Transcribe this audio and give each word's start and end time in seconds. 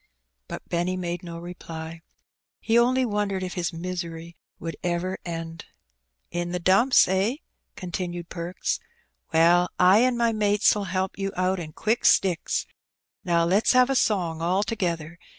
'^ 0.01 0.03
But 0.47 0.67
Benny 0.67 0.97
made 0.97 1.21
no 1.21 1.37
reply. 1.37 2.01
He 2.59 2.75
only 2.75 3.05
wondered 3.05 3.43
if 3.43 3.53
his 3.53 3.71
misery 3.71 4.35
would 4.57 4.75
ever 4.83 5.19
end. 5.25 5.65
"In 6.31 6.51
the 6.53 6.57
dumps, 6.59 7.07
eh?^^ 7.07 7.41
continued 7.75 8.27
Perks. 8.27 8.79
"Well, 9.31 9.69
I 9.77 9.99
an* 9.99 10.17
my 10.17 10.31
mates 10.31 10.75
'11 10.75 10.91
help 10.93 11.17
you 11.19 11.31
out 11.35 11.59
in 11.59 11.73
quick 11.73 12.05
sticks: 12.05 12.65
now 13.23 13.45
lefs 13.45 13.73
have 13.73 13.91
a 13.91 13.93
A 13.93 13.95
Terrible 13.95 14.23
Alternative. 14.23 14.39
171 14.39 14.39
song 14.39 14.41
all 14.41 14.63
together. 14.63 15.19